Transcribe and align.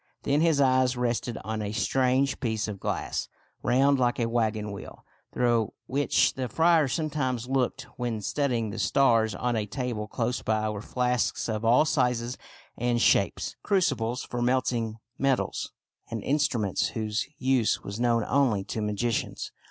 Then 0.23 0.41
his 0.41 0.59
eyes 0.59 0.97
rested 0.97 1.37
on 1.43 1.61
a 1.61 1.71
strange 1.71 2.39
piece 2.39 2.67
of 2.67 2.79
glass, 2.79 3.29
round 3.61 3.99
like 3.99 4.19
a 4.19 4.25
wagon 4.27 4.71
wheel, 4.71 5.05
through 5.31 5.73
which 5.85 6.33
the 6.33 6.49
friar 6.49 6.87
sometimes 6.87 7.47
looked 7.47 7.83
when 7.97 8.19
studying 8.21 8.71
the 8.71 8.79
stars. 8.79 9.35
On 9.35 9.55
a 9.55 9.67
table 9.67 10.07
close 10.07 10.41
by 10.41 10.67
were 10.71 10.81
flasks 10.81 11.47
of 11.47 11.63
all 11.63 11.85
sizes 11.85 12.35
and 12.75 12.99
shapes, 12.99 13.55
crucibles 13.61 14.23
for 14.23 14.41
melting 14.41 14.97
metals, 15.19 15.71
and 16.09 16.23
instruments 16.23 16.87
whose 16.97 17.27
use 17.37 17.83
was 17.83 17.99
known 17.99 18.23
only 18.27 18.63
to 18.63 18.81
magicians. 18.81 19.51